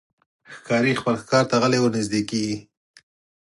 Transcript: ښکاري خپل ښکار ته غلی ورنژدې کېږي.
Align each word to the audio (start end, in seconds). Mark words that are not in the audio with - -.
ښکاري 0.55 0.93
خپل 1.01 1.15
ښکار 1.21 1.43
ته 1.51 1.55
غلی 1.61 1.79
ورنژدې 1.81 2.21
کېږي. 2.29 2.57